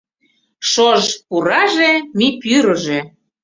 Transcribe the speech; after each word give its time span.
Шож 0.71 1.05
пураже, 1.27 1.91
мӱй 2.17 2.33
пӱрыжӧ 2.41 2.99